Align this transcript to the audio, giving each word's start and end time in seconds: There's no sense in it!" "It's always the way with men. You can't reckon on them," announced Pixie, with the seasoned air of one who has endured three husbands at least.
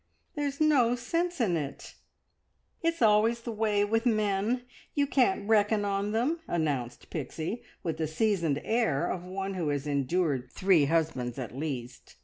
There's 0.33 0.59
no 0.59 0.95
sense 0.95 1.39
in 1.39 1.55
it!" 1.55 1.93
"It's 2.81 3.03
always 3.03 3.41
the 3.41 3.51
way 3.51 3.85
with 3.85 4.07
men. 4.07 4.63
You 4.95 5.05
can't 5.05 5.47
reckon 5.47 5.85
on 5.85 6.11
them," 6.11 6.39
announced 6.47 7.11
Pixie, 7.11 7.61
with 7.83 7.97
the 7.97 8.07
seasoned 8.07 8.59
air 8.63 9.05
of 9.07 9.21
one 9.23 9.53
who 9.53 9.67
has 9.69 9.85
endured 9.85 10.51
three 10.51 10.85
husbands 10.85 11.37
at 11.37 11.55
least. 11.55 12.15